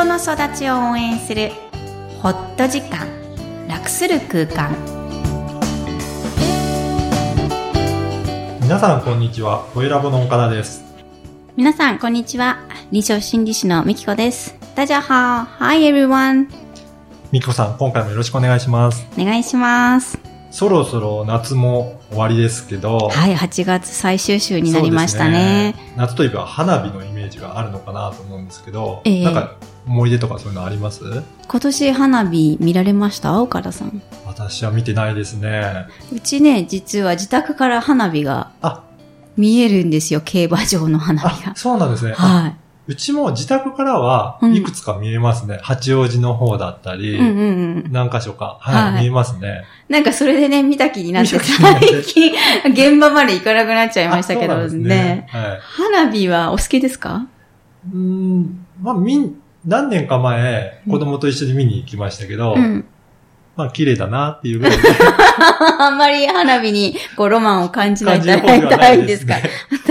[0.00, 1.50] 人の育ちを応援する
[2.22, 3.06] ホット時間
[3.68, 4.74] 楽する空間。
[8.62, 10.82] 皆さんこんにちはホエラボの岡田です。
[11.54, 12.60] 皆さんこんにちは
[12.90, 14.56] 臨床心理士のみきこです。
[14.74, 16.46] 大家好 Hi everyone
[17.30, 19.06] みきこさん今回もよろしくお願いします。
[19.18, 25.72] お願いしますそろそろ夏も終わりですけどはい8月最終週になりましたね。
[25.72, 25.74] ね。
[25.96, 29.24] 夏といえば花火のイメージがあるのかなと思うんですけど、ええ。
[29.24, 31.02] なんか思い出とかそういうのあります？
[31.48, 33.40] 今年花火見られました？
[33.40, 34.02] 岡田さん。
[34.26, 35.86] 私は見てないですね。
[36.12, 38.84] うちね実は自宅から花火があ。
[39.36, 40.20] 見えるんですよ。
[40.20, 41.52] 競馬場の花火が。
[41.52, 42.54] あそうなんですね、あは
[42.86, 44.54] うちも自宅からはうん。
[44.56, 47.92] いくつか見えますね、八王子の方だったり、いうんうんうん。
[47.92, 49.02] 何箇所か、はいはい。
[49.02, 49.64] 見えますね。
[49.88, 52.32] なんかそれでね、見た気になって、最近、
[52.70, 55.26] 現場まで行かなくなっちゃいましたけどあそうなんですね。
[55.30, 55.58] はい。
[55.60, 57.26] 花火はお好きですか？
[57.92, 62.84] うーん、まあ、みん、何年か前、子供と一緒に見に行きましたけど、うん。
[63.56, 64.82] まあ、綺麗だなっていうぐらいで。
[65.78, 69.34] あんまり花火にこうロマンを感じない感じる方ではたないでいですすか？
[69.36, 69.42] ね。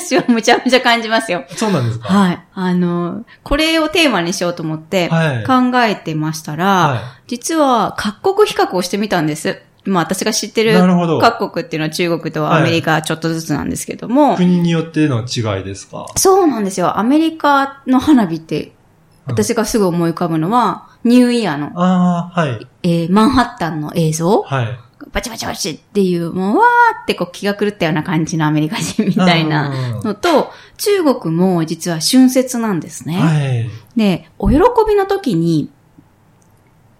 [0.00, 1.44] 私はむちゃむちゃ感じますよ。
[1.48, 2.08] そうなんですか？
[2.08, 2.42] はい。
[2.54, 5.44] あの、これをテーマにしようと思ってはい。
[5.44, 9.62] 考えてましたら、は実は各国比較をしてみたんです。
[9.84, 10.64] まあ私が知ってい。
[10.64, 10.74] る。
[11.20, 16.06] 各国っていうのは中国とアメリカちょっとずつなんですけども、国によっての違いですか？
[16.16, 16.98] そうなんですよ。
[16.98, 18.72] アメリカの花火って、
[19.26, 22.66] 私がすぐ思い浮かぶのは、ニューイヤーの、ああ、はい。
[22.84, 24.78] えーマンハッタンの映像はい。
[25.10, 33.18] バチバチバチっていう、もう、わーってこう気が狂ったような感じのアメリカ人みたいなうんのと、中国も実は春節なんですね。
[33.18, 33.70] はい。
[33.96, 35.70] で、お喜びの時に、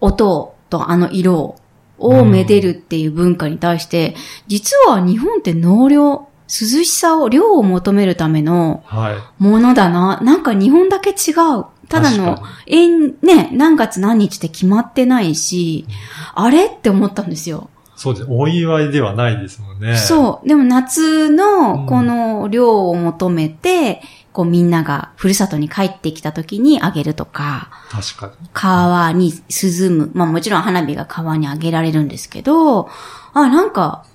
[0.01, 1.55] 音とあの色
[1.97, 4.15] をめでるっていう文化に対して、
[4.47, 9.43] 実は日本って納涼、涼しさを、量を求めるためのはい。
[9.43, 10.19] ものだな。
[10.21, 11.65] なんか日本だけ違う。
[11.89, 15.85] ただの確か、縁、ね、何月何日って決まってないし、
[16.33, 17.69] あれって思ったんですよ。
[17.95, 18.27] そうです。
[18.29, 19.93] お祝いではないですもんね。
[19.93, 19.97] う。
[19.97, 20.47] そう。
[20.47, 28.49] でも夏うんのこの量を求めて、こうみんながふるさとに帰ってきた時にあげるとか、確かに。
[28.53, 30.11] 川に涼む。
[30.13, 32.89] まあもちろん花火が川にあげられるんですけど、
[33.33, 34.05] あ、なんか、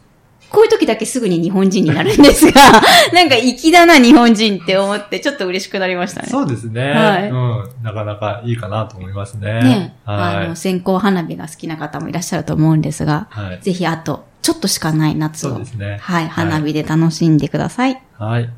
[0.50, 2.60] こういう時だけすぐに日本人になるんですが、
[3.12, 6.28] なんか粋だな日本人って思ってちょっと嬉しくなりましたね。
[6.28, 6.90] そうですね。
[6.90, 7.64] はいうん。
[7.82, 9.62] なかなかいいかなと思いますね。
[9.62, 10.56] ね、あはいの、。
[10.56, 13.58] 線香花火が好きな方もいらっしゃると思うんですが、はい。
[13.60, 15.98] ぜひあと、ちょっとしかない夏をそうで、すね。
[16.00, 18.00] はい、花火で楽しんでください。
[18.18, 18.48] はい。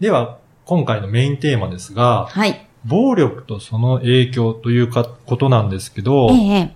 [0.00, 2.64] では、今回のメインテーマですが、はい。
[2.84, 6.70] 暴力とその影響というか、ことなんですけど、ええ、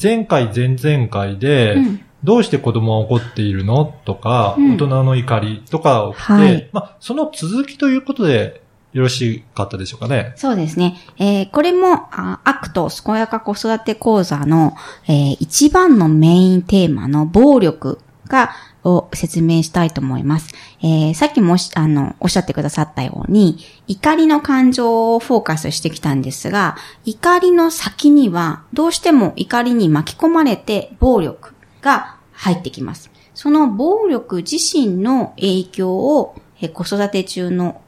[0.00, 2.00] 前回、前々回で、うん。
[2.22, 3.94] どうして子供は怒っているの？
[4.04, 10.32] とか、うん大人の怒りとか起きて、はいまあ、その続きということでよろしかったでしょうかね？
[10.36, 10.98] そうですね。
[11.18, 14.74] えーこれも、あ ACT 健やか子育て講座の、
[15.08, 18.50] えー一番のメインテーマの暴力が、
[18.82, 20.54] を説明したいと思います。
[20.82, 33.10] えーさっきもあの、おっしゃってくださったように、怒りの感情をフォーカスしてきたんですが、怒りの先には、どうしても怒りに巻き込まれて暴力が入ってきます。
[33.34, 37.80] その暴力自身の影響を、えー子育て中の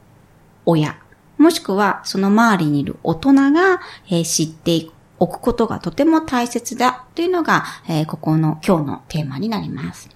[0.65, 0.97] 親、
[1.39, 4.87] もしくはその周りにいる大人が、えー知って
[5.19, 10.09] おくことがとても大切だというのが、えーここの今日のテーマになります。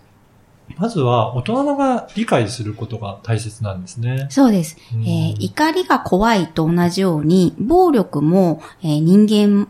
[0.78, 4.26] まずは、大人が理解することが大切なんですね。
[4.30, 4.76] そうです。
[4.94, 9.68] うんえー怒りが怖いと同じように、暴力も、えー人間、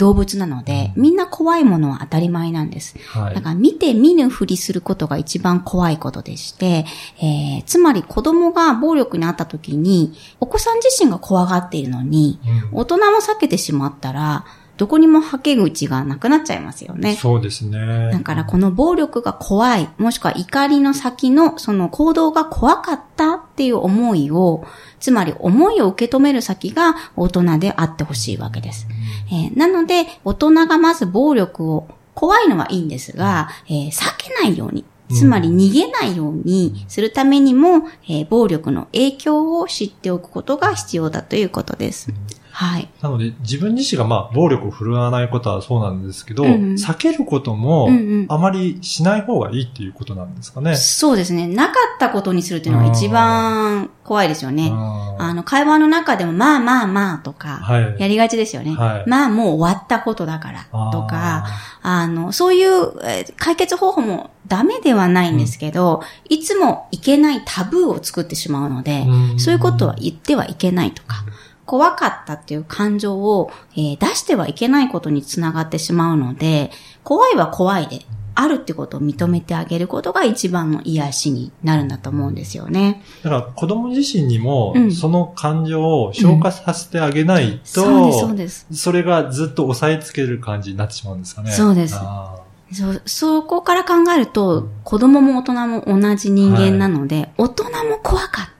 [0.00, 2.96] 動物なので、みんな怖いものは当たり前なんです。
[3.08, 3.42] はいだ。
[3.42, 6.86] から見て見ぬふりすることが一番怖いことでして、
[7.22, 12.40] えーつまり子供が暴力にあった時に、お子さん自身が怖がっているのに、
[12.72, 14.46] うん大人も避けてしまったら、
[14.78, 17.14] どこにもはけ口がなくなっちゃいますよね。
[17.16, 18.10] そうですね。
[18.10, 24.64] だからこの暴力が怖い、もしくは怒りの先のその行動が怖かったっていう思いを、
[25.00, 28.88] つまり思いを受け止める先が大人であってほしいわけです。
[29.30, 42.10] えーなので、大人がまず暴力を、怖いのはいいんですが、えー避けないように、つまり逃げないようにするためにも、えー暴力の影響を知っておくことが必要だということです。
[42.60, 42.90] はい。
[43.00, 50.76] なので、自分自身がまあ、暴力を振るわないことはそうなんですけど、うんうん避けることもうんうん、あまりしない方がいいっていうことなんですかね。
[50.76, 51.46] そうですね。
[51.46, 54.70] なかったことにするっていうのが一番怖いですよね。
[54.72, 57.96] あの、会話の中でも、まあまあまあとか、はい。
[57.98, 58.74] やりがちですよね。
[58.74, 61.46] はいまあもう終わったことだからとか、
[61.82, 62.70] あの、そういう
[63.04, 71.24] えー解決方法もダメではないんですけど、いつもいけないタブーを作ってしまうので、うんそういうことは言ってはいけないとか、
[71.70, 76.72] 怖かったっていう感情を、えー出してはいけないことにつながってしまうので、
[77.04, 78.00] 怖いは怖いで、
[78.34, 83.04] あるってことを認めてあげることが一番の癒しになるんだと思うんですよね。
[83.22, 88.66] だから子供自身にもうん、その感情を消化させてあげないと、そうです、そうです。
[88.72, 91.52] それがずっと押さえつける感じになってしまうんですかね。
[91.52, 92.40] そうですあ
[92.72, 98.46] そ、そこから考えるうとん、子供も大人も同じ人間なので、大人も怖かっ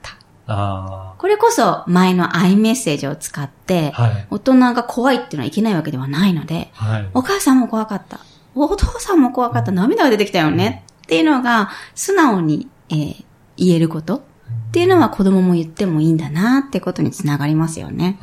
[1.17, 4.27] これこそ前のアイメッセージを使ってー。、はい。
[4.31, 7.09] 大人が怖いっていうのはいけないわけではないので、はい。
[7.13, 8.19] お母さんも怖かった。
[8.55, 9.71] お父さんも怖かった。
[9.71, 10.83] 涙が出てきたよね。
[11.03, 13.25] っていうのが、素直に、えー
[13.61, 14.21] 言えることっ
[14.71, 18.17] ていうのは子供も言ってもいいんだなってことにつながりますよね。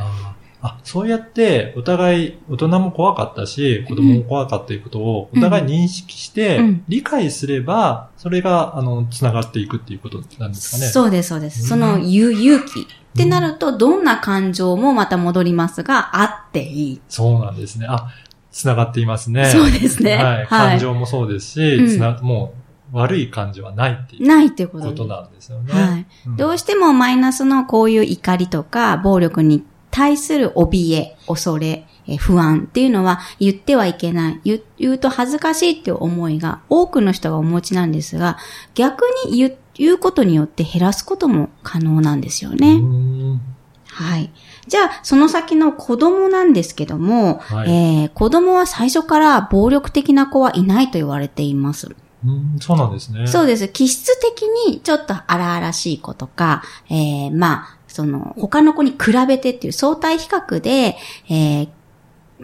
[0.60, 10.86] あ、そうやって、お互い、大人も怖かったし、子供も怖かったということを、お互い認識してうん、理解すれば、それが、あの、つながっていくっていうことなんですかね。
[10.90, 11.68] そうです、そうでうんす。
[11.68, 12.84] その言う勇気っ
[13.16, 17.00] てなると、どんな感情もまた戻りますが、あっていい。
[17.08, 17.86] そうなんですね。
[17.88, 18.08] あ、
[18.50, 19.46] つながっていますね。
[19.46, 20.16] そうですね。
[20.16, 20.46] はい。
[20.46, 25.72] 感情もそうですし、うんつな、もう、悪い感情はないっていうないっていうことなんですよね。
[25.72, 26.06] はい。
[26.26, 34.40] うんどうしてもマイナスのこういう怒りとか暴力に対する怯え、恐れ、え不安っていうのは言ってはいけない。
[34.44, 38.38] 言う言うと恥ずかしいっていう思いが多くの人がお持ちなんですが、
[38.74, 42.78] 逆に言う言うことによって減らすことも可能なんですようね。
[42.78, 43.40] ん
[43.86, 44.30] はい。
[44.66, 51.94] じゃあ、その先の子供なんですけども、はいえー子供は最初から暴力的な子はいないと言われています。
[52.24, 53.26] うんそうなんですね。
[53.26, 53.68] そうです。
[53.68, 60.96] 気質的にちょっと荒々しい子とか、えー、まあ、その、他の子に比べてっていう相対比較で、
[61.28, 61.68] えー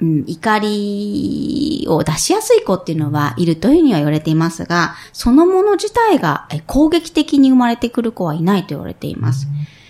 [0.00, 9.46] うん、怒りを出しやすい子っていうのはいるというふうには言われていますが、そのもの自体が攻撃的に生まれてくる子はいないと言われています。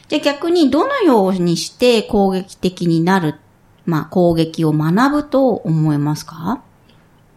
[0.09, 3.37] じゃあ逆にどのようにして攻撃的になる、
[3.87, 6.62] まあ攻撃を学ぶと思いますか？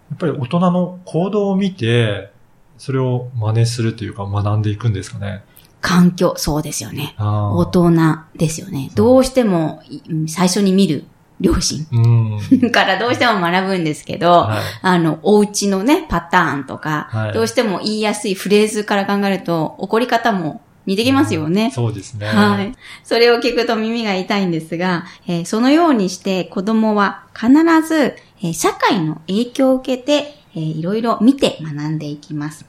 [0.09, 2.31] やっぱり大人の行動を見て、
[2.77, 5.41] それを真似するというか学んでいくんですかね。
[5.81, 7.15] 環境、そうですよね。
[7.19, 7.91] 大人
[8.35, 8.89] ですよね。
[8.95, 11.05] どうしてもい最初に見る
[11.39, 12.71] 両親うん。
[12.71, 14.59] からどうしても学ぶんですけど、はい。
[14.81, 21.71] あの、お家のね、パターンとか、はいどうしても言いやすいフレーズから考えると、怒り方も似てきますよね。
[21.73, 22.25] そうですね。
[22.25, 22.73] はい。
[23.03, 27.51] それを聞くと耳が痛いんですが、えーそのようにして子供は必
[27.87, 32.65] ず、えー社会の影響を受けて、えーいろいろ見て学んでいきます。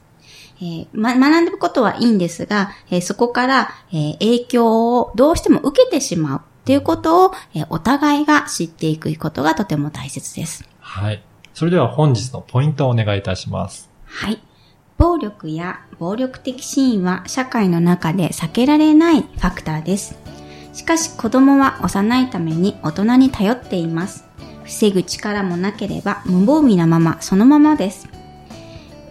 [0.61, 10.63] えーま、学んでることはいいんですが、えーそこから、えー影響をどうしても受けてしまうっていうことを、えーお互いが知っていくことがとても大切です。
[10.79, 11.23] はい。
[11.53, 13.89] それでは本日のポイントをお願いいたします。
[14.05, 14.41] はい。
[14.97, 20.17] 暴力や暴力的シーンは社会の中で避けられないファクターです。
[20.73, 24.25] しかし子供は幼いために大人に頼っています。
[24.63, 28.07] 防ぐ力もなければ無防備なままそのままです。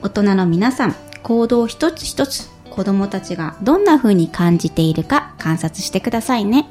[0.03, 6.69] 大人の皆さん、行動一つ一つ子供たちがどんな風に感じているか観察してくださいね。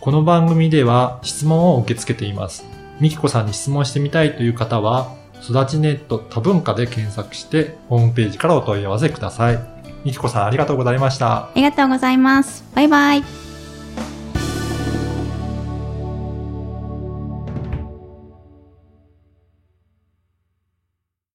[0.00, 2.64] この番組では質問を受け付けています。
[3.00, 5.12] みきこさんに質問してみたいという方は、
[5.42, 9.58] 育ちネット多文化で検索して、ホームページからお問い合わせください。
[10.04, 11.46] みきこさんありがとうございました。
[11.46, 12.64] ありがとうございます。
[12.74, 13.45] バイバイ。